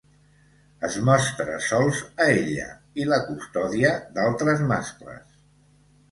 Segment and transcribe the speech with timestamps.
[0.87, 2.69] Es mostra sols a ella
[3.01, 5.37] i la custodia d'altres mascles.